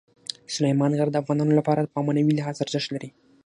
[0.53, 3.09] سلیمان غر د افغانانو لپاره په معنوي لحاظ ارزښت لري.